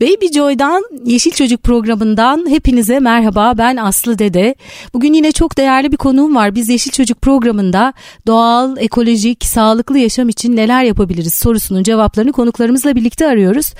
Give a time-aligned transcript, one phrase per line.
[0.00, 4.54] Baby Joy'dan Yeşil Çocuk programından hepinize merhaba ben Aslı Dede.
[4.94, 6.54] Bugün yine çok değerli bir konuğum var.
[6.54, 7.92] Biz Yeşil Çocuk programında
[8.26, 13.72] doğal, ekolojik, sağlıklı yaşam için neler yapabiliriz sorusunun cevaplarını konuklarımızla birlikte arıyoruz.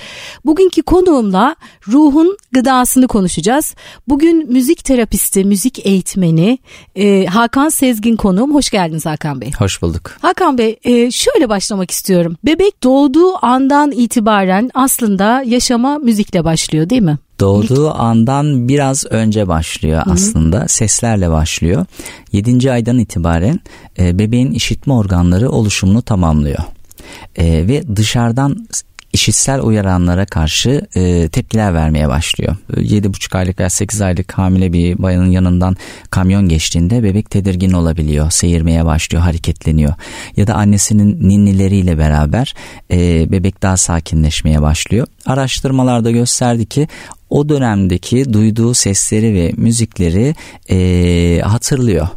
[0.44, 1.56] Bugünkü konuğumla
[1.88, 3.74] ruhun gıdasını konuşacağız.
[4.08, 6.58] Bugün müzik terapisti, müzik eğitmeni
[6.96, 8.54] e, Hakan Sezgin konuğum.
[8.54, 9.50] Hoş geldiniz Hakan Bey.
[9.58, 10.10] Hoş bulduk.
[10.22, 12.36] Hakan Bey e, şöyle başlamak istiyorum.
[12.44, 17.18] Bebek doğduğu andan itibaren aslında yaşama müzikle başlıyor değil mi?
[17.40, 20.14] Doğduğu andan biraz önce başlıyor Hı-hı.
[20.14, 20.68] aslında.
[20.68, 21.86] Seslerle başlıyor.
[22.32, 22.72] 7.
[22.72, 23.60] aydan itibaren
[23.98, 26.58] e, bebeğin işitme organları oluşumunu tamamlıyor.
[27.36, 28.68] E, ve dışarıdan
[29.12, 32.56] işitsel uyaranlara karşı e, tepkiler vermeye başlıyor.
[32.72, 35.76] 7,5 aylık veya 8 aylık hamile bir bayanın yanından
[36.10, 39.94] kamyon geçtiğinde bebek tedirgin olabiliyor, seyirmeye başlıyor, hareketleniyor.
[40.36, 42.54] Ya da annesinin ninnileriyle beraber
[42.90, 45.06] e, bebek daha sakinleşmeye başlıyor.
[45.26, 46.88] Araştırmalarda gösterdi ki
[47.30, 50.34] o dönemdeki duyduğu sesleri ve müzikleri
[50.70, 52.08] e, hatırlıyor.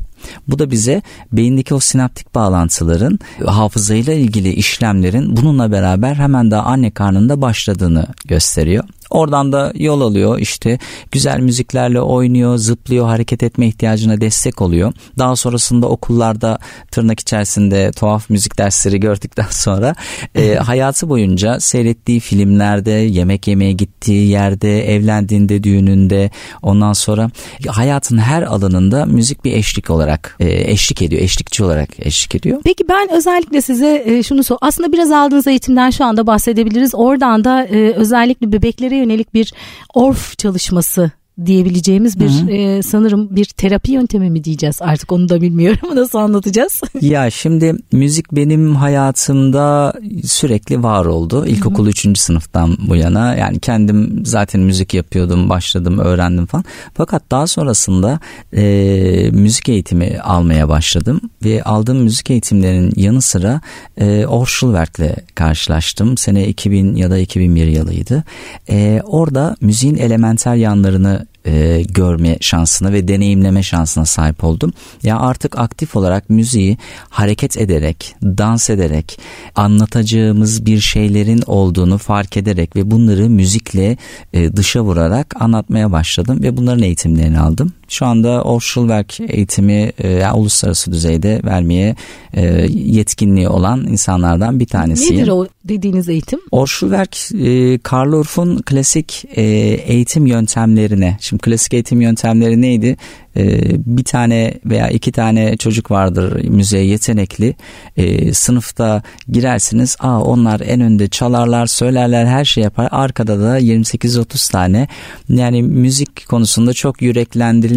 [0.48, 6.92] Bu da bize beyindeki o sinaptik bağlantıların hafızayla ilgili işlemlerin bununla beraber hemen daha anne
[6.92, 8.84] karnında başladığını gösteriyor.
[9.12, 10.80] Oradan da yol alıyor işte
[11.12, 14.94] güzel müziklerle oynuyor, zıplıyor, hareket etme ihtiyacına destek oluyor.
[15.18, 16.60] Daha sonrasında okullarda
[16.92, 19.96] tırnak içerisinde tuhaf müzik dersleri gördükten sonra
[20.36, 26.30] e, hayatı boyunca seyrettiği filmlerde, yemek yemeye gittiği yerde, evlendiğinde, düğününde
[26.62, 27.30] ondan sonra
[27.68, 32.62] hayatın her alanında müzik bir eşlik olarak e, eşlik ediyor, eşlikçi olarak eşlik ediyor.
[32.64, 34.58] Peki ben özellikle size e, şunu sor.
[34.62, 36.96] Aslında biraz aldığınız eğitimden şu anda bahsedebiliriz.
[36.96, 39.54] Oradan da e, özellikle bebeklere yönelik bir
[39.94, 41.12] orf çalışması
[41.46, 44.82] diyebileceğimiz bir e, sanırım bir terapi yöntemi mi diyeceğiz?
[44.82, 46.82] Artık onu da bilmiyorum nasıl anlatacağız?
[47.02, 51.46] ya şimdi müzik benim hayatımda sürekli var oldu.
[51.46, 52.20] İlkokul 3.
[52.20, 53.36] sınıftan bu yana.
[53.36, 56.66] Yani kendim zaten müzik yapıyordum başladım öğrendim falan.
[56.94, 58.20] Fakat daha sonrasında
[58.54, 61.22] e, müzik eğitimi almaya başladım.
[61.46, 63.62] Ve aldığım müzik eğitimlerinin yanı sıra
[63.98, 66.18] e, Orschulwerk'le karşılaştım.
[66.18, 68.24] Sene 2000 ya da 2001 yılıydı.
[68.70, 74.74] E, orada müziğin elementer yanlarını e, görme şansına ve deneyimleme şansına sahip oldum.
[75.04, 76.78] Ya artık aktif olarak müziği
[77.10, 79.20] hareket ederek, dans ederek,
[79.56, 83.98] anlatacağımız bir şeylerin olduğunu fark ederek ve bunları müzikle
[84.34, 87.74] e, dışa vurarak anlatmaya başladım ve bunların eğitimlerini aldım.
[87.92, 91.96] Şu anda Orschulwerk eğitimi e, yani uluslararası düzeyde vermeye
[92.34, 95.22] e, yetkinliği olan insanlardan bir tanesiyim.
[95.22, 96.40] Nedir o dediğiniz eğitim?
[96.52, 99.42] Orschulwerk e, Karl Orff'un klasik e,
[99.86, 101.18] eğitim yöntemlerine.
[101.22, 102.98] Şimdi klasik eğitim yöntemleri neydi?
[103.38, 107.56] e, bir tane veya iki tane çocuk vardır müziğe yetenekli.
[107.98, 109.96] E, sınıfta girersiniz.
[110.00, 112.88] Aa onlar en önde çalarlar, söylerler, her şey yapar.
[112.92, 114.88] Arkada da 28-30 tane
[115.30, 117.02] yani müzik konusunda çok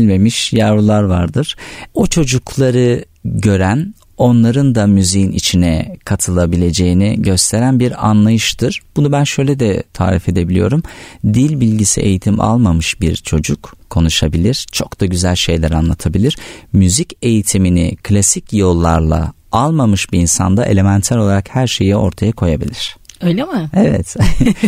[0.04, 1.56] yüreklendirilmemiş yavrular vardır.
[1.94, 8.82] O çocukları gören onların da müziğin içine katılabileceğini gösteren bir anlayıştır.
[8.96, 10.82] Bunu ben şöyle de tarif edebiliyorum.
[11.24, 16.36] Dil bilgisi eğitim almamış bir çocuk konuşabilir, çok da güzel şeyler anlatabilir.
[16.72, 22.96] Müzik eğitimini klasik yollarla almamış bir insanda elementer olarak her şeyi ortaya koyabilir.
[23.22, 23.68] Öyle mi?
[23.74, 24.16] Evet.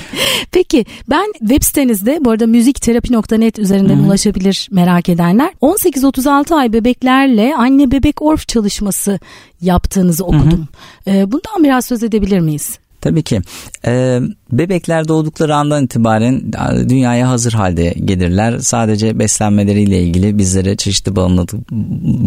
[0.53, 4.07] Peki ben web sitenizde bu arada müzikterapi.net üzerinden Hı-hı.
[4.07, 5.51] ulaşabilir merak edenler.
[5.63, 9.19] 18-36 ay bebeklerle anne bebek orf çalışması
[9.61, 10.69] yaptığınızı okudum.
[11.07, 12.79] Ee, bundan biraz söz edebilir miyiz?
[13.07, 13.41] Tabii ki.
[13.87, 14.21] Ee,
[14.53, 16.43] bebekler doğdukları andan itibaren
[16.89, 18.59] dünyaya hazır halde gelirler.
[18.59, 21.71] Sadece beslenmeleriyle ilgili bizlere çeşitli bağımlılık,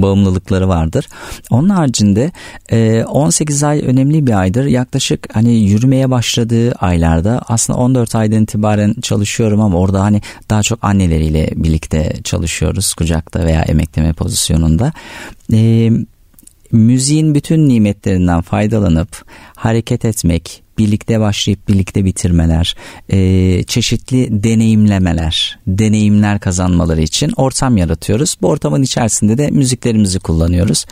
[0.02, 1.08] bağımlılıkları vardır.
[1.50, 2.32] Onun haricinde
[2.72, 4.66] e, 18 ay önemli bir aydır.
[4.66, 10.84] Yaklaşık hani yürümeye başladığı aylarda aslında 14 aydan itibaren çalışıyorum ama orada hani daha çok
[10.84, 14.94] anneleriyle birlikte çalışıyoruz kucakta veya emekleme pozisyonunda.
[15.52, 15.92] Eee
[16.72, 19.26] müziğin bütün nimetlerinden faydalanıp
[19.56, 22.76] hareket etmek, birlikte başlayıp birlikte bitirmeler,
[23.10, 28.36] e, çeşitli deneyimlemeler, deneyimler kazanmaları için ortam yaratıyoruz.
[28.42, 30.86] Bu ortamın içerisinde de müziklerimizi kullanıyoruz.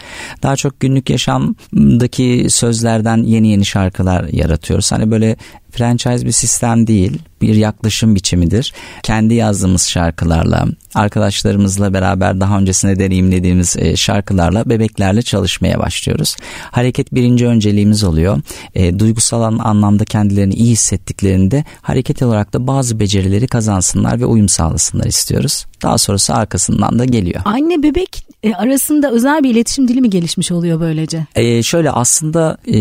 [0.44, 4.92] Daha çok günlük yaşamdaki sözlerden yeni yeni şarkılar yaratıyoruz.
[4.92, 5.36] Hani böyle
[5.78, 8.74] franchise bir sistem değil, bir yaklaşım biçimidir.
[9.04, 16.36] Kendi yazdığımız şarkılarla, arkadaşlarımızla beraber daha öncesinde deneyimlediğimiz e, şarkılarla, bebeklerle çalışmaya başlıyoruz.
[16.72, 18.42] Hareket birinci önceliğimiz oluyor.
[18.76, 25.06] E, duygusal anlamda kendilerini iyi hissettiklerinde hareket olarak da bazı becerileri kazansınlar ve uyum sağlasınlar
[25.06, 25.66] istiyoruz.
[25.82, 27.42] Daha sonrası arkasından da geliyor.
[27.46, 31.26] Anne bebek e, arasında özel bir iletişim dili mi gelişmiş oluyor böylece?
[31.36, 32.74] E, şöyle aslında e,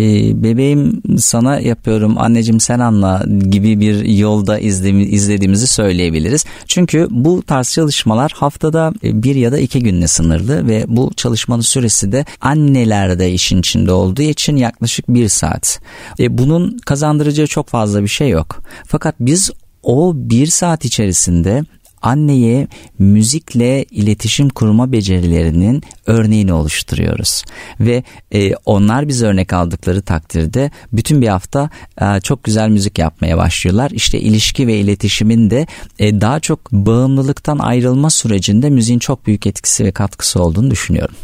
[0.43, 6.45] bebeğim sana yapıyorum anneciğim sen Kenan'la gibi bir yolda izlediğimizi söyleyebiliriz.
[6.67, 12.13] Çünkü bu tarz çalışmalar haftada bir ya da iki günle sınırlı ve bu çalışmanın süresi
[12.13, 15.81] de anneler de işin içinde olduğu için yaklaşık bir saat.
[16.19, 18.63] E, bunun kazandıracağı çok fazla bir şey yok.
[18.87, 19.51] Fakat biz
[19.83, 21.63] o bir saat içerisinde
[22.03, 27.45] anneye müzikle iletişim kurma becerilerinin örneğini oluşturuyoruz.
[27.81, 28.03] Ve
[28.35, 31.71] e, onlar biz örnek aldıkları takdirde bütün bir hafta
[32.01, 33.91] e, çok güzel müzik yapmaya başlıyorlar.
[33.91, 35.67] İşte ilişki ve iletişimin de
[35.99, 41.17] e, daha çok bağımlılıktan ayrılma sürecinde müziğin çok büyük etkisi ve katkısı olduğunu düşünüyorum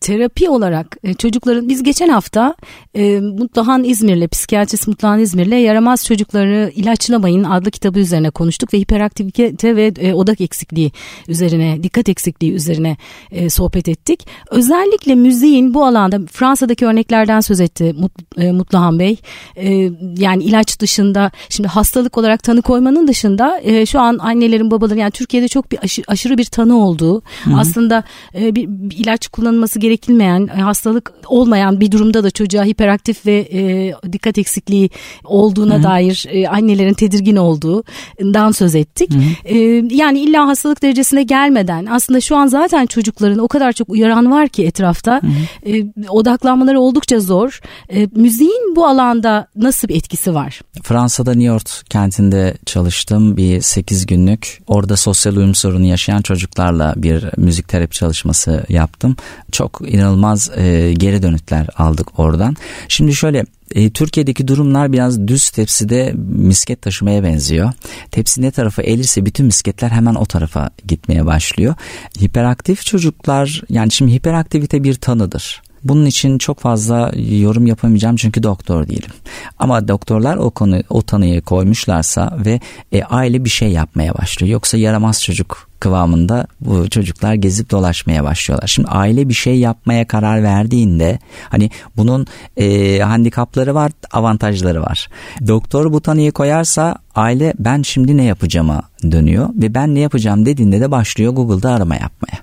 [0.00, 2.54] terapi olarak e, çocukların biz geçen hafta
[2.94, 9.76] e, Mutluhan İzmir'le psikiyatrist Mutluhan İzmir'le yaramaz çocukları ilaçlamayın adlı kitabı üzerine konuştuk ve hiperaktivite
[9.76, 10.92] ve e, odak eksikliği
[11.28, 12.96] üzerine dikkat eksikliği üzerine
[13.30, 14.26] e, sohbet ettik.
[14.50, 19.16] Özellikle müziğin bu alanda Fransa'daki örneklerden söz etti Mut, e, Mutluhan Bey.
[19.56, 25.00] E, yani ilaç dışında şimdi hastalık olarak tanı koymanın dışında e, şu an annelerin babaların
[25.00, 27.56] yani Türkiye'de çok bir aşı, aşırı bir tanı olduğu Hı-hı.
[27.58, 28.04] aslında
[28.34, 33.48] e, bir, bir ilaç kullanılması gerekilmeyen, e, hastalık olmayan bir durumda da çocuğa hiperaktif ve
[33.52, 34.90] e, dikkat eksikliği
[35.24, 35.82] olduğuna Hı-hı.
[35.82, 39.10] dair e, annelerin tedirgin olduğundan söz ettik.
[39.44, 39.58] E,
[39.90, 44.48] yani illa hastalık derecesine gelmeden aslında şu an zaten çocukların o kadar çok uyaran var
[44.48, 45.20] ki etrafta
[45.66, 47.60] e, odaklanmaları oldukça zor.
[47.92, 50.60] E, müziğin bu alanda nasıl bir etkisi var?
[50.82, 54.62] Fransa'da New York kentinde çalıştım bir 8 günlük.
[54.66, 59.16] Orada sosyal uyum sorunu yaşayan çocuklarla bir müzik terapi çalışması yaptım.
[59.52, 62.56] Çok inanılmaz e, geri dönütler aldık oradan.
[62.88, 63.44] Şimdi şöyle
[63.74, 67.72] e, Türkiye'deki durumlar biraz düz tepside misket taşımaya benziyor.
[68.10, 71.74] Tepsi ne tarafa eğilirse bütün misketler hemen o tarafa gitmeye başlıyor.
[72.22, 75.62] Hiperaktif çocuklar yani şimdi hiperaktivite bir tanıdır.
[75.84, 79.10] Bunun için çok fazla yorum yapamayacağım çünkü doktor değilim.
[79.58, 82.60] Ama doktorlar o konu o tanıyı koymuşlarsa ve
[82.92, 84.52] e, aile bir şey yapmaya başlıyor.
[84.52, 88.66] Yoksa yaramaz çocuk kıvamında bu çocuklar gezip dolaşmaya başlıyorlar.
[88.66, 91.18] Şimdi aile bir şey yapmaya karar verdiğinde
[91.50, 92.26] hani bunun
[92.56, 95.08] e, handikapları var, avantajları var.
[95.46, 100.80] Doktor bu tanıyı koyarsa aile ben şimdi ne yapacağıma dönüyor ve ben ne yapacağım dediğinde
[100.80, 102.38] de başlıyor Google'da arama yapmaya.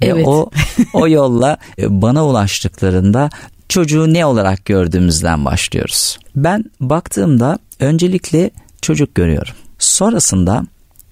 [0.00, 0.26] Evet.
[0.26, 0.50] Ve o
[0.92, 3.30] o yolla e, bana ulaştıklarında
[3.68, 6.18] çocuğu ne olarak gördüğümüzden başlıyoruz.
[6.36, 8.50] Ben baktığımda öncelikle
[8.82, 9.54] çocuk görüyorum.
[9.78, 10.64] Sonrasında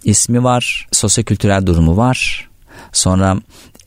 [0.05, 2.49] ismi var, sosyokültürel durumu var.
[2.93, 3.37] Sonra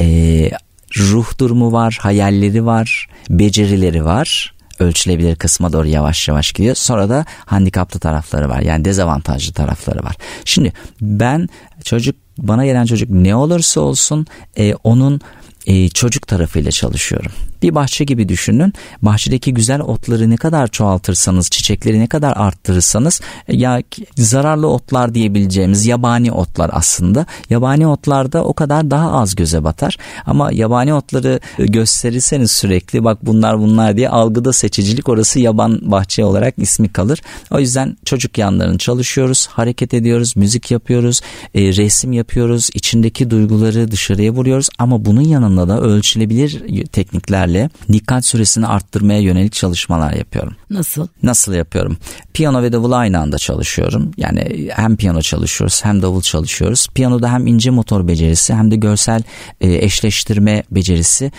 [0.01, 0.51] e,
[0.97, 4.53] ruh durumu var, hayalleri var, becerileri var.
[4.79, 6.75] Ölçülebilir kısma doğru yavaş yavaş gidiyor.
[6.75, 8.59] Sonra da handikaplı tarafları var.
[8.59, 10.15] Yani dezavantajlı tarafları var.
[10.45, 11.49] Şimdi ben
[11.83, 15.21] çocuk bana gelen çocuk ne olursa olsun e, onun
[15.65, 17.31] e, çocuk tarafıyla çalışıyorum.
[17.61, 18.73] Bir bahçe gibi düşünün.
[19.01, 23.83] Bahçedeki güzel otları ne kadar çoğaltırsanız, çiçekleri ne kadar arttırırsanız e, ya
[24.17, 27.25] zararlı otlar diyebileceğimiz yabani otlar aslında.
[27.49, 29.97] Yabani otlarda o kadar daha az göze batar.
[30.25, 36.53] Ama yabani otları gösterirseniz sürekli bak bunlar bunlar diye algıda seçicilik orası yaban bahçe olarak
[36.57, 37.21] ismi kalır.
[37.51, 41.21] O yüzden çocuk yanlarını çalışıyoruz, hareket ediyoruz, müzik yapıyoruz,
[41.55, 48.67] e, resim yapıyoruz, içindeki duyguları dışarıya vuruyoruz ama bunun yanında da ölçülebilir tekniklerle dikkat süresini
[48.67, 50.55] arttırmaya yönelik çalışmalar yapıyorum.
[50.69, 51.07] Nasıl?
[51.23, 51.97] Nasıl yapıyorum?
[52.33, 54.11] Piyano ve davul aynı anda çalışıyorum.
[54.17, 56.87] Yani hem piyano çalışıyoruz hem davul çalışıyoruz.
[56.95, 59.23] Piyanoda hem ince motor becerisi hem de görsel
[59.61, 61.31] e, eşleştirme becerisi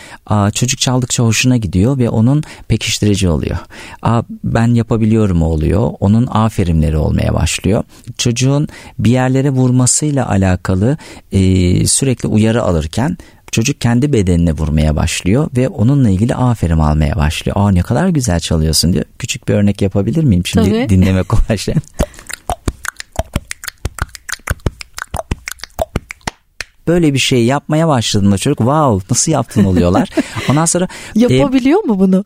[0.54, 3.58] çocuk çaldıkça hoşuna gidiyor ve onun pekiştirici oluyor.
[4.44, 5.90] ben yapabiliyorum oluyor.
[6.00, 7.84] Onun aferinleri olmaya başlıyor.
[8.18, 10.96] Çocuğun bir yerlere vurmasıyla alakalı
[11.32, 11.40] e,
[11.86, 13.16] sürekli uyarı alırken
[13.52, 17.56] çocuk kendi bedenine vurmaya başlıyor ve onunla ilgili aferin almaya başlıyor.
[17.60, 19.04] Aa ne kadar güzel çalıyorsun diyor.
[19.18, 20.88] Küçük bir örnek yapabilir miyim şimdi Tabii.
[20.88, 21.82] dinleme kolaylığı?
[26.86, 30.10] böyle bir şey yapmaya başladığında çocuk wow nasıl yaptın oluyorlar.
[30.50, 32.24] Ondan sonra yapabiliyor e, mu bunu?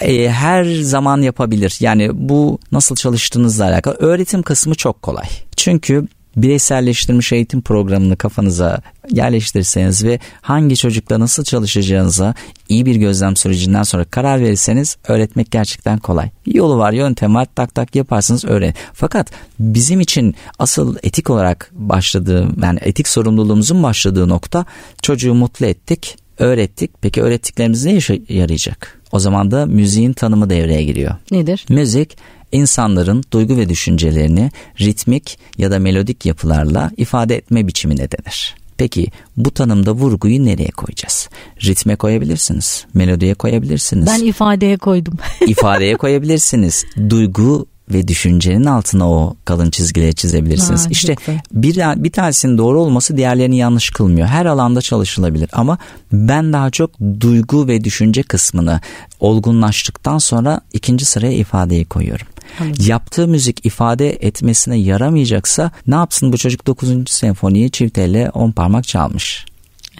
[0.00, 1.76] e, her zaman yapabilir.
[1.80, 3.94] Yani bu nasıl çalıştığınızla alakalı.
[3.94, 5.26] Öğretim kısmı çok kolay.
[5.56, 12.34] Çünkü bireyselleştirilmiş eğitim programını kafanıza yerleştirirseniz ve hangi çocukla nasıl çalışacağınıza
[12.68, 16.30] iyi bir gözlem sürecinden sonra karar verirseniz öğretmek gerçekten kolay.
[16.46, 18.74] Yolu var, yöntem var, tak tak yaparsınız öğren.
[18.92, 24.64] Fakat bizim için asıl etik olarak başladığı yani etik sorumluluğumuzun başladığı nokta
[25.02, 26.90] çocuğu mutlu ettik, öğrettik.
[27.00, 29.00] Peki öğrettiklerimiz ne işe yarayacak?
[29.12, 31.14] O zaman da müziğin tanımı devreye giriyor.
[31.30, 31.66] Nedir?
[31.68, 32.16] Müzik
[32.52, 38.54] insanların duygu ve düşüncelerini ritmik ya da melodik yapılarla ifade etme biçimine denir.
[38.76, 41.28] Peki bu tanımda vurguyu nereye koyacağız?
[41.64, 44.06] Ritme koyabilirsiniz, melodiye koyabilirsiniz.
[44.06, 45.14] Ben ifadeye koydum.
[45.46, 46.84] ifadeye koyabilirsiniz.
[47.10, 50.84] Duygu ve düşüncenin altına o kalın çizgileri çizebilirsiniz.
[50.84, 51.16] Ha, işte
[51.52, 54.28] bir, bir tanesinin doğru olması diğerlerini yanlış kılmıyor.
[54.28, 55.78] Her alanda çalışılabilir ama
[56.12, 56.90] ben daha çok
[57.20, 58.80] duygu ve düşünce kısmını
[59.20, 62.26] olgunlaştıktan sonra ikinci sıraya ifadeyi koyuyorum.
[62.60, 62.86] Anladım.
[62.86, 66.88] Yaptığı müzik ifade etmesine yaramayacaksa ne yapsın bu çocuk 9.
[67.10, 69.46] senfoniyi çift elle 10 parmak çalmış.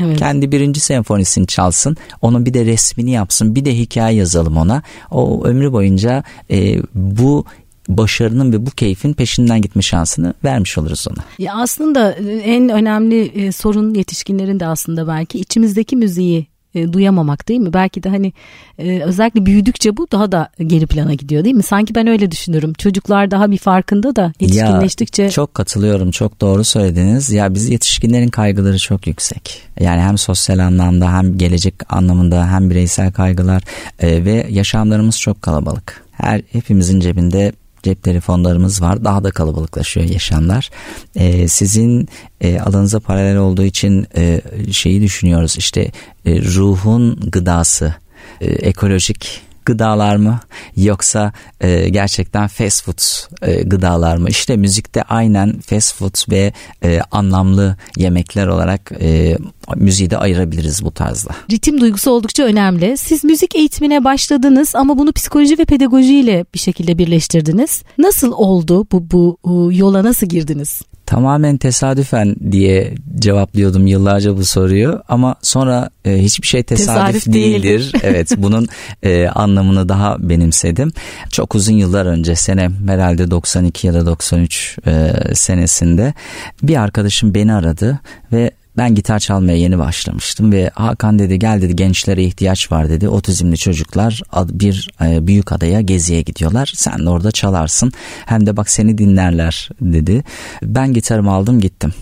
[0.01, 0.19] Evet.
[0.19, 1.97] Kendi birinci senfonisini çalsın.
[2.23, 3.55] Onun bir de resmini yapsın.
[3.55, 4.83] Bir de hikaye yazalım ona.
[5.11, 7.45] O ömrü boyunca e, bu
[7.89, 11.25] başarının ve bu keyfin peşinden gitme şansını vermiş oluruz ona.
[11.39, 17.49] Ya aslında e, en önemli e, sorun yetişkinlerin de aslında belki içimizdeki müziği e, duyamamak
[17.49, 17.73] değil mi?
[17.73, 18.33] Belki de hani
[18.79, 21.63] e, özellikle büyüdükçe bu daha da geri plana gidiyor değil mi?
[21.63, 22.73] Sanki ben öyle düşünürüm.
[22.73, 25.23] Çocuklar daha bir farkında da yetişkinleştikçe.
[25.23, 26.11] Ya, çok katılıyorum.
[26.11, 27.31] Çok doğru söylediniz.
[27.31, 29.63] Ya biz yetişkinlerin kaygıları çok yüksek.
[29.81, 33.63] Yani hem sosyal anlamda hem gelecek anlamında hem bireysel kaygılar
[34.01, 36.05] e, ve yaşamlarımız çok kalabalık.
[36.13, 39.05] Her hepimizin cebinde cep telefonlarımız var.
[39.05, 40.71] Daha da kalabalıklaşıyor yaşamlar.
[41.15, 42.09] Ee, sizin
[42.41, 44.41] e, alanınıza paralel olduğu için e,
[44.73, 45.57] şeyi düşünüyoruz.
[45.59, 45.91] İşte
[46.27, 47.95] e, ruhun gıdası,
[48.41, 50.41] e, ekolojik gıdalar mı
[50.77, 52.99] yoksa e, gerçekten fast food
[53.43, 54.29] e, gıdalar mı?
[54.29, 56.53] İşte müzikte aynen fast food ve
[56.85, 59.39] e, anlamlı yemekler olarak e,
[59.77, 61.31] müziği de ayırabiliriz bu tarzda.
[61.51, 62.97] Ritim duygusu oldukça önemli.
[62.97, 67.83] Siz müzik eğitimine başladınız ama bunu psikoloji ve pedagojiyle bir şekilde birleştirdiniz.
[67.99, 70.83] Nasıl oldu bu bu, bu yola nasıl girdiniz?
[71.07, 77.63] Tamamen tesadüfen diye cevaplıyordum yıllarca bu soruyu ama sonra e, hiçbir şey tesadüf, Tesadüf değil.
[77.63, 77.93] değildir.
[78.03, 78.69] evet bunun
[79.03, 80.93] e, anlamını daha benimsedim.
[81.31, 86.15] Çok uzun yıllar önce sene herhalde 92 ya da 93 e, senesinde
[86.63, 88.01] bir arkadaşım beni aradı
[88.33, 88.51] ve
[88.81, 93.09] ben gitar çalmaya yeni başlamıştım ve Hakan dedi gel dedi gençlere ihtiyaç var dedi.
[93.09, 96.73] Otizmli çocuklar bir e, büyük adaya geziye gidiyorlar.
[96.75, 97.93] Sen de orada çalarsın.
[98.27, 100.25] Hem de bak seni dinlerler dedi.
[100.63, 101.93] Ben gitarımı aldım gittim.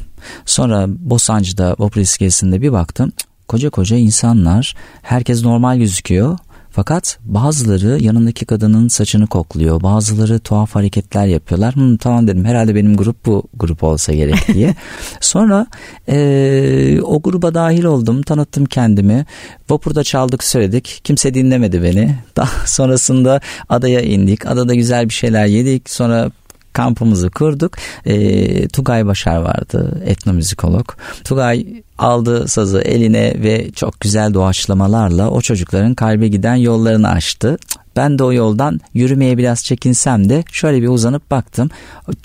[0.47, 3.13] Sonra Bosancı'da Vapur iskelesinde bir baktım.
[3.49, 6.39] Koca koca insanlar herkes normal gözüküyor.
[6.79, 9.83] Fakat bazıları yanındaki kadının saçını kokluyor.
[9.83, 11.77] Bazıları tuhaf hareketler yapıyorlar.
[11.77, 14.75] Hı, tamam dedim herhalde benim grup bu grup olsa gerek diye.
[15.21, 15.67] Sonra
[16.09, 18.23] eee, o gruba dahil oldum.
[18.23, 19.27] Tanıttım kendimi.
[19.71, 21.01] Vapurda çaldık söyledik.
[21.05, 22.15] Kimse dinlemedi beni.
[22.37, 24.47] Daha sonrasında adaya indik.
[24.47, 25.91] Adada güzel bir şeyler yedik.
[25.91, 26.31] Sonra
[26.79, 27.73] kampımızı kurduk.
[28.05, 30.93] E, Tugay Başar vardı etnomüzikolog.
[31.25, 31.67] Tugay
[31.99, 37.59] aldı sazı eline ve çok güzel doğaçlamalarla o çocukların kalbe giden yollarını açtı.
[37.97, 41.71] Ben de o yoldan yürümeye biraz çekinsem de şöyle bir uzanıp baktım.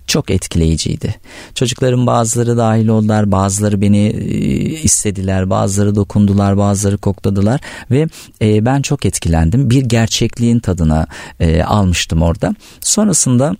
[0.07, 1.15] Çok etkileyiciydi.
[1.55, 4.35] Çocukların bazıları dahil oldular, bazıları beni e,
[4.81, 8.07] istediler, bazıları dokundular, bazıları kokladılar ve
[8.41, 9.69] e, ben çok etkilendim.
[9.69, 11.07] Bir gerçekliğin tadına
[11.39, 12.55] e, almıştım orada.
[12.81, 13.55] Sonrasında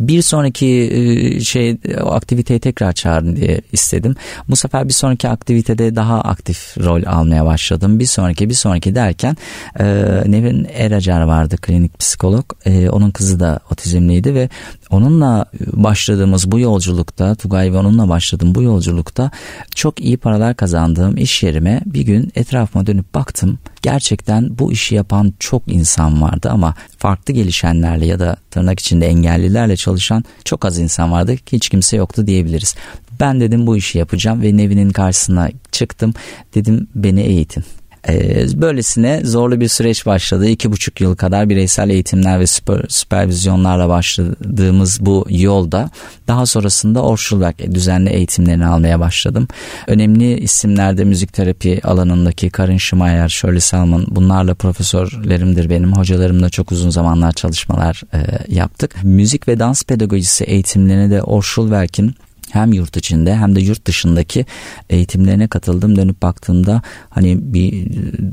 [0.00, 4.16] bir sonraki e, şey o aktiviteyi tekrar çağırın diye istedim.
[4.48, 7.98] Bu sefer bir sonraki aktivitede daha aktif rol almaya başladım.
[7.98, 9.36] Bir sonraki bir sonraki derken
[9.80, 9.84] e,
[10.26, 12.44] Nevin Eracar vardı klinik psikolog.
[12.64, 14.48] E, onun kızı da otizmliydi ve
[14.90, 19.30] onunla başladığımız bu yolculukta Tugay ve onunla başladığım bu yolculukta
[19.74, 23.58] çok iyi paralar kazandığım iş yerime bir gün etrafıma dönüp baktım.
[23.82, 29.76] Gerçekten bu işi yapan çok insan vardı ama farklı gelişenlerle ya da tırnak içinde engellilerle
[29.76, 31.36] çalışan çok az insan vardı.
[31.52, 32.74] Hiç kimse yoktu diyebiliriz.
[33.20, 36.14] Ben dedim bu işi yapacağım ve Nevin'in karşısına çıktım.
[36.54, 37.64] Dedim beni eğitin.
[38.08, 40.48] Ee, böylesine zorlu bir süreç başladı.
[40.48, 45.90] İki buçuk yıl kadar bireysel eğitimler ve süper, süpervizyonlarla başladığımız bu yolda
[46.28, 49.48] daha sonrasında Orşulberg düzenli eğitimlerini almaya başladım.
[49.86, 55.92] Önemli isimlerde müzik terapi alanındaki Karin Schmeier, Shirley Salmon bunlarla profesörlerimdir benim.
[55.92, 58.18] Hocalarımla çok uzun zamanlar çalışmalar e,
[58.54, 58.96] yaptık.
[59.02, 62.14] Müzik ve dans pedagojisi eğitimlerini de Orşulberg'in
[62.52, 64.46] hem yurt içinde hem de yurt dışındaki
[64.90, 65.96] eğitimlerine katıldım.
[65.96, 67.72] Dönüp baktığımda hani bir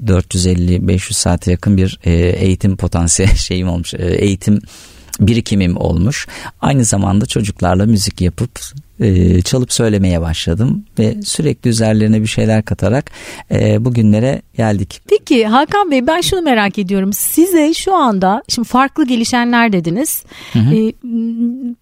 [0.08, 3.94] 450-500 saate yakın bir e, eğitim potansiyel şeyim olmuş.
[3.94, 4.60] E, eğitim
[5.20, 6.28] birikimim olmuş.
[6.62, 8.60] Aynı zamanda çocuklarla müzik yapıp
[9.00, 13.12] e, çalıp söylemeye başladım ve sürekli üzerlerine bir şeyler katarak
[13.52, 15.02] e, bugünlere geldik.
[15.10, 17.14] Peki Hakan Bey ben şunu merak ediyorum.
[17.14, 20.24] Size şu anda şimdi farklı gelişenler dediniz.
[20.54, 20.76] Hı hı.
[20.76, 20.94] E,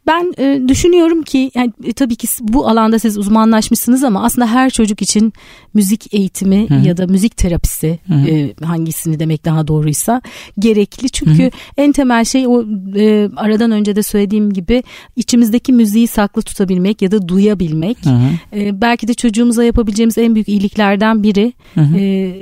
[0.07, 4.69] ben e, düşünüyorum ki yani e, tabii ki bu alanda siz uzmanlaşmışsınız ama aslında her
[4.69, 5.33] çocuk için
[5.73, 6.87] müzik eğitimi Hı hı.
[6.87, 8.27] ya da müzik terapisi Hı hı.
[8.27, 10.21] e, hangisini demek daha doğruysa
[10.59, 11.09] gerekli.
[11.09, 12.63] Çünkü en temel şey o
[12.95, 14.83] e, aradan önce de söylediğim gibi
[15.15, 17.97] içimizdeki müziği saklı tutabilmek ya da duyabilmek.
[18.05, 18.59] Hı hı.
[18.59, 21.97] E, belki de çocuğumuza yapabileceğimiz en büyük iyiliklerden biri Hı hı.
[21.97, 22.33] e,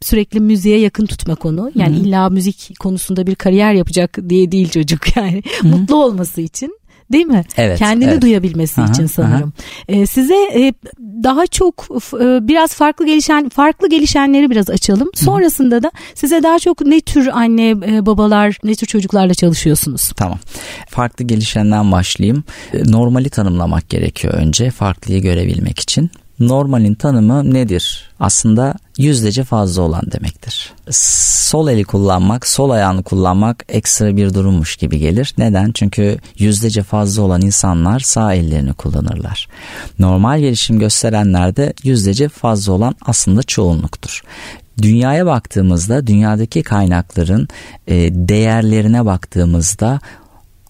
[0.00, 1.70] sürekli müziğe yakın tutma konu.
[1.74, 2.04] Yani Hı-hı.
[2.06, 5.42] illa müzik konusunda bir kariyer yapacak diye değil çocuk yani.
[5.60, 5.68] Hı-hı.
[5.68, 6.78] Mutlu olması için
[7.12, 7.44] değil mi?
[7.56, 7.78] Evet.
[7.78, 8.22] Kendini evet.
[8.22, 9.52] duyabilmesi aha, için sanırım.
[9.58, 9.88] Aha.
[9.88, 15.10] Ee, size e, daha çok e, biraz farklı gelişen farklı gelişenleri biraz açalım.
[15.14, 15.82] Sonrasında Hı.
[15.82, 20.12] da size daha çok ne tür anne e, babalar ne tür çocuklarla çalışıyorsunuz?
[20.16, 20.38] Tamam.
[20.88, 22.44] Farklı gelişenden başlayayım.
[22.72, 26.10] E, normali tanımlamak gerekiyor önce farklıyı görebilmek için.
[26.40, 28.10] Normalin tanımı nedir?
[28.20, 30.72] Aslında yüzdece fazla olan demektir.
[30.90, 35.34] Sol eli kullanmak, sol ayağını kullanmak ekstra bir durummuş gibi gelir.
[35.38, 35.72] Neden?
[35.72, 39.48] Çünkü yüzdece fazla olan insanlar sağ ellerini kullanırlar.
[39.98, 44.22] Normal gelişim gösterenler de yüzdece fazla olan aslında çoğunluktur.
[44.82, 47.48] Dünyaya baktığımızda dünyadaki kaynakların
[47.86, 50.00] e, değerlerine baktığımızda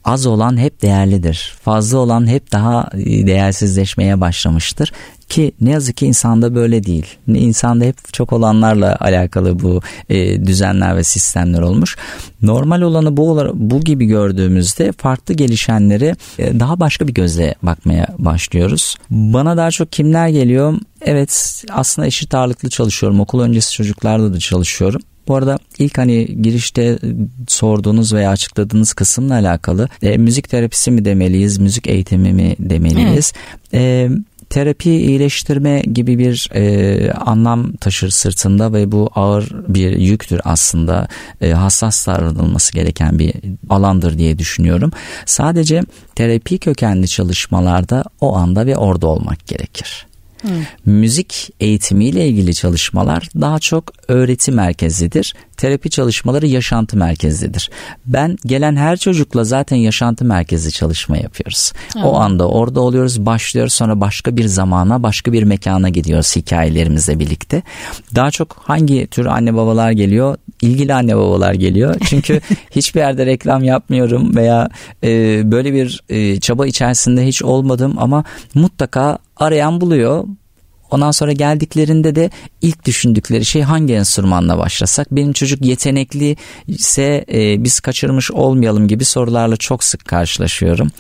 [0.05, 1.55] az olan hep değerlidir.
[1.63, 4.93] Fazla olan hep daha e, değersizleşmeye başlamıştır.
[5.29, 7.07] Ki ne yazık ki insanda böyle değil.
[7.27, 11.97] İnsanda hep çok olanlarla alakalı bu e, düzenler ve sistemler olmuş.
[12.43, 18.97] Normal olanı bu bu gibi gördüğümüzde farklı gelişenleri e, daha başka bir gözle bakmaya başlıyoruz.
[19.11, 20.75] Bana daha çok kimler geliyor?
[21.01, 23.21] Evet aslında eşit ağırlıklı çalışıyorum.
[23.21, 25.01] Okul öncesi çocuklarla da çalışıyorum.
[25.29, 26.99] Bu arada ilk hani girişte
[27.49, 33.33] sorduğunuz veya açıkladığınız kısımla alakalı e, müzik terapisi mi demeliyiz, müzik eğitimi mi demeliyiz?
[33.73, 34.11] Evet.
[34.11, 34.11] E,
[34.53, 41.09] terapi iyileştirme gibi bir e, anlam taşır sırtında ve bu ağır bir yüktür aslında
[41.41, 43.33] e, hassas davranılması gereken bir
[43.71, 44.91] alandır diye düşünüyorum.
[45.27, 45.83] Sadece
[46.15, 50.07] terapi kökenli çalışmalarda o anda ve orada olmak gerekir.
[50.43, 50.51] Hmm.
[50.87, 55.35] Müzik eğitimiyle ilgili çalışmalar daha çok öğreti merkezidir.
[55.57, 57.71] Terapi çalışmaları yaşantı merkezidir.
[58.07, 61.73] Ben gelen her çocukla zaten yaşantı merkezi çalışma yapıyoruz.
[61.93, 62.05] Hmm.
[62.05, 67.63] O anda orada oluyoruz, başlıyoruz sonra başka bir zamana, başka bir mekana gidiyoruz hikayelerimizle birlikte.
[68.15, 70.37] Daha çok hangi tür anne babalar geliyor?
[70.63, 71.97] İlgili anne babalar geliyor.
[72.05, 74.69] Çünkü hiçbir yerde reklam yapmıyorum veya
[75.05, 80.25] e, böyle bir e, çaba içerisinde hiç olmadım ama mutlaka arayan buluyor.
[80.91, 82.31] Ondan sonra geldiklerinde de
[82.63, 85.13] ilk düşündükleri şey hangi enstrümanla başlasak?
[85.13, 90.91] Benim çocuk yetenekli ise e, biz kaçırmış olmayalım gibi sorularla çok sık karşılaşıyorum.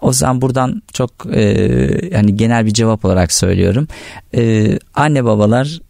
[0.00, 3.88] O zaman buradan çok e, hani genel bir cevap olarak söylüyorum.
[4.34, 5.80] E, anne babalar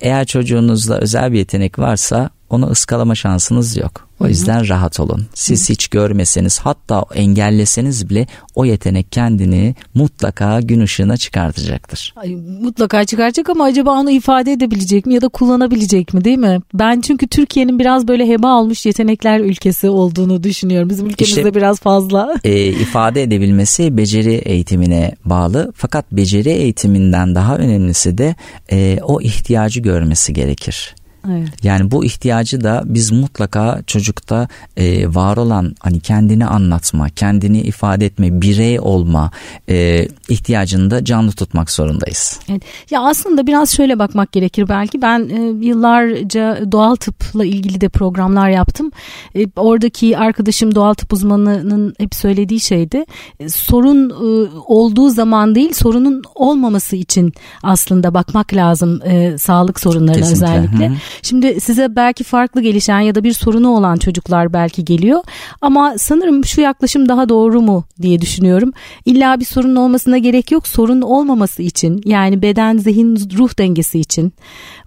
[0.00, 4.08] eğer çocuğunuzda özel bir yetenek varsa onu ıskalama şansınız yok.
[4.20, 4.68] O yüzden Hı-hı.
[4.68, 5.26] rahat olun.
[5.34, 5.72] Siz Hı-hı.
[5.72, 12.14] hiç görmeseniz hatta engelleseniz bile o yetenek kendini mutlaka gün ışığına çıkartacaktır.
[12.16, 16.60] Ay, mutlaka çıkaracak ama acaba onu ifade edebilecek mi ya da kullanabilecek mi değil mi?
[16.74, 20.90] Ben çünkü Türkiye'nin biraz böyle heba almış yetenekler ülkesi olduğunu düşünüyorum.
[20.90, 22.34] Bizim ülkemizde işte, biraz fazla.
[22.44, 25.72] E, ifade edebilmesi beceri eğitimine bağlı.
[25.76, 28.34] Fakat beceri eğitiminden daha önemlisi de
[28.72, 30.94] e, o ihtiyacı görmesi gerekir.
[31.30, 31.64] Evet.
[31.64, 38.06] Yani bu ihtiyacı da biz mutlaka çocukta e, var olan hani kendini anlatma, kendini ifade
[38.06, 39.30] etme, birey olma
[39.68, 42.40] e, ihtiyacını da canlı tutmak zorundayız.
[42.48, 42.62] Evet.
[42.90, 45.02] Ya aslında biraz şöyle bakmak gerekir belki.
[45.02, 48.90] Ben e, yıllarca doğal tıpla ilgili de programlar yaptım.
[49.36, 53.04] E, oradaki arkadaşım doğal tıp uzmanının hep söylediği şeydi.
[53.40, 57.32] E, sorun e, olduğu zaman değil, sorunun olmaması için
[57.62, 60.46] aslında bakmak lazım e, sağlık sorunlarına Kesinlikle.
[60.46, 60.88] özellikle.
[60.88, 60.94] Hı-hı.
[61.22, 65.22] Şimdi size belki farklı gelişen ya da bir sorunu olan çocuklar belki geliyor
[65.60, 68.72] ama sanırım şu yaklaşım daha doğru mu diye düşünüyorum.
[69.04, 70.68] İlla bir sorun olmasına gerek yok.
[70.68, 74.32] Sorun olmaması için yani beden, zihin, ruh dengesi için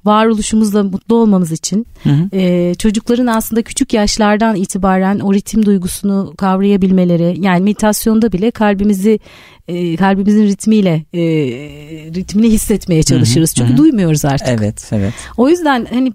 [0.08, 2.36] varoluşumuzla mutlu olmamız için hı hı.
[2.36, 9.20] E, çocukların aslında küçük yaşlardan itibaren o ritim duygusunu kavrayabilmeleri yani meditasyonda bile kalbimizi
[9.68, 11.22] e, kalbimizin ritmiyle e,
[12.16, 13.54] ritmini hissetmeye çalışırız.
[13.54, 13.78] Çünkü hı.
[13.78, 14.48] duymuyoruz artık.
[14.48, 15.14] Evet, evet.
[15.38, 16.14] O yüzden hani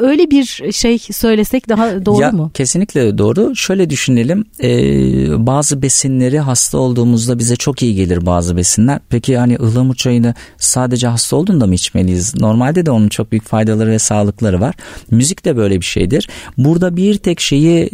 [0.00, 2.50] öyle bir şey söylesek daha doğru ya, mu?
[2.54, 3.56] Kesinlikle doğru.
[3.56, 4.44] Şöyle düşünelim.
[4.62, 9.00] E, bazı besinleri hasta olduğumuzda bize çok iyi gelir bazı besinler.
[9.08, 12.34] Peki hani ıhlamur çayını sadece hasta olduğunda mı içmeliyiz?
[12.34, 14.74] Normalde de onun çok büyük faydaları ve sağlıkları var.
[15.10, 16.28] Müzik de böyle bir şeydir.
[16.58, 17.90] Burada bir tek şeyi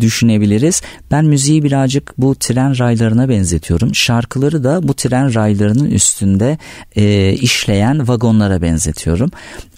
[0.00, 0.82] düşünebiliriz.
[1.10, 3.94] Ben müziği birazcık bu tren raylarına benzetiyorum.
[3.94, 6.58] Şarkıları da bu tren raylarının üstünde
[6.96, 9.30] e, işleyen vagonlara benzetiyorum.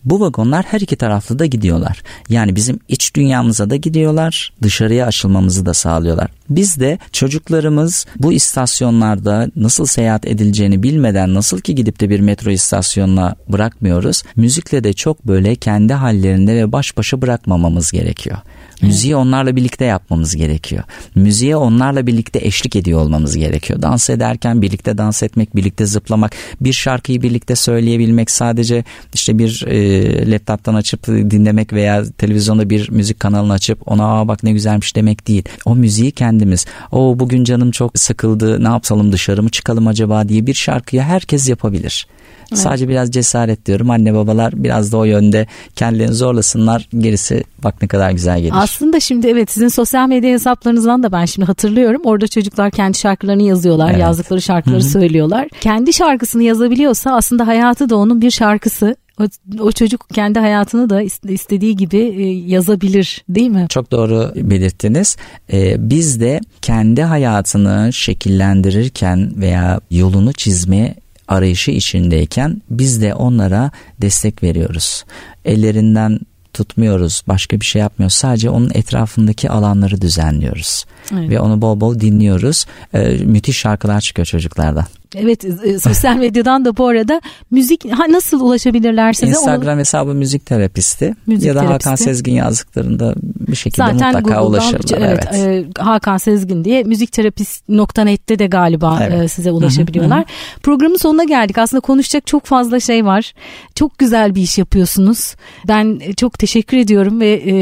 [0.07, 2.03] Bu vagonlar her iki taraflı da gidiyorlar.
[2.29, 6.31] Yani bizim iç dünyamıza da gidiyorlar, dışarıya açılmamızı da sağlıyorlar.
[6.49, 12.51] Biz de çocuklarımız bu istasyonlarda nasıl seyahat edileceğini bilmeden nasıl ki gidip de bir metro
[12.51, 14.23] istasyonuna bırakmıyoruz.
[14.37, 18.39] Müzikle de çok böyle kendi hallerinde ve baş başa bırakmamamız gerekiyor.
[18.83, 20.85] Müziği onlarla birlikte yapmamız gerekiyor.
[21.15, 23.83] Müziğe onlarla birlikte eşlik ediyor olmamız gerekiyor.
[23.83, 28.85] Dans ederken birlikte dans etmek, birlikte zıplamak, bir şarkıyı birlikte söyleyebilmek sadece
[29.15, 34.43] işte bir e, laptoptan açıp dinlemek veya televizyonda bir müzik kanalını açıp ona Aa, bak
[34.43, 35.43] ne güzelmiş demek değil.
[35.65, 36.67] O müziği kendimiz.
[36.93, 38.65] O bugün canım çok sıkıldı.
[38.65, 42.07] Ne yapalım dışarı mı çıkalım acaba diye bir şarkıyı herkes yapabilir.
[42.53, 42.59] Evet.
[42.59, 43.91] Sadece biraz cesaret diyorum.
[43.91, 46.89] Anne babalar biraz da o yönde kendilerini zorlasınlar.
[46.99, 48.53] Gerisi bak ne kadar güzel gelir.
[48.57, 52.03] Aslında şimdi evet sizin sosyal medya hesaplarınızdan da ben şimdi hatırlıyorum.
[52.05, 53.91] Orada çocuklar kendi şarkılarını yazıyorlar.
[53.91, 54.01] Evet.
[54.01, 54.89] Yazdıkları şarkıları Hı-hı.
[54.89, 55.49] söylüyorlar.
[55.61, 58.97] Kendi şarkısını yazabiliyorsa aslında hayatı da onun bir şarkısı.
[59.21, 59.25] O,
[59.61, 63.67] o çocuk kendi hayatını da istediği gibi e, yazabilir değil mi?
[63.69, 65.17] Çok doğru belirttiniz.
[65.53, 70.95] Ee, biz de kendi hayatını şekillendirirken veya yolunu çizmeye
[71.29, 75.05] arayışı içindeyken biz de onlara destek veriyoruz.
[75.45, 76.21] Ellerinden
[76.53, 78.15] tutmuyoruz, başka bir şey yapmıyoruz.
[78.15, 80.85] Sadece onun etrafındaki alanları düzenliyoruz.
[81.13, 81.31] Evet.
[81.31, 82.67] Ve onu bol bol dinliyoruz.
[82.95, 84.87] Ee, müthiş şarkılar çıkıyor çocuklardan.
[85.17, 89.31] Evet e, sosyal medyadan da bu arada müzik ha, nasıl ulaşabilirler size?
[89.31, 89.81] Instagram Onu...
[89.81, 91.91] hesabı müzik terapisti müzik ya da terapisti.
[91.91, 93.15] Hakan Sezgin yazdıklarında
[93.49, 95.09] bir şekilde Zaten mutlaka Google'dan, ulaşırlar.
[95.09, 95.67] Evet, evet.
[95.79, 99.33] E, Hakan Sezgin diye müzikterapist.net'te de galiba e, evet.
[99.33, 100.19] size ulaşabiliyorlar.
[100.19, 100.61] Hı hı.
[100.63, 101.59] Programın sonuna geldik.
[101.59, 103.33] Aslında konuşacak çok fazla şey var.
[103.75, 105.35] Çok güzel bir iş yapıyorsunuz.
[105.69, 107.55] Ben çok teşekkür ediyorum ve e,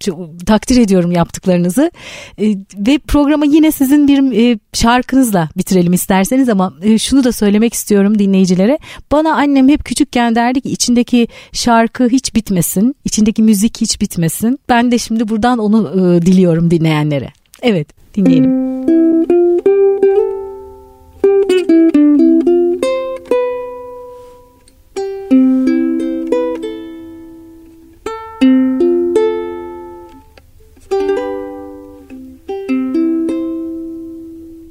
[0.00, 1.90] çok, takdir ediyorum yaptıklarınızı.
[2.38, 2.46] E,
[2.76, 8.18] ve programa yine sizin bir e, şarkınızla bitirelim isterseniz ama e, şunu da söylemek istiyorum
[8.18, 8.78] dinleyicilere.
[9.12, 14.58] Bana annem hep küçükken derdi ki içindeki şarkı hiç bitmesin, içindeki müzik hiç bitmesin.
[14.68, 17.28] Ben de şimdi buradan onu e, diliyorum dinleyenlere.
[17.62, 18.68] Evet, dinleyelim.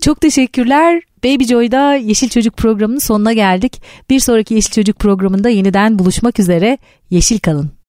[0.07, 1.01] Çok teşekkürler.
[1.23, 3.81] Baby Joy'da Yeşil Çocuk programının sonuna geldik.
[4.09, 6.77] Bir sonraki Yeşil Çocuk programında yeniden buluşmak üzere.
[7.09, 7.76] Yeşil kalın.